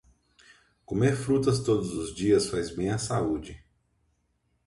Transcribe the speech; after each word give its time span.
Comer 0.83 1.15
frutas 1.15 1.59
todos 1.63 1.93
os 1.93 2.15
dias 2.15 2.47
faz 2.47 2.75
bem 2.75 2.89
à 2.89 2.97
saúde. 2.97 3.63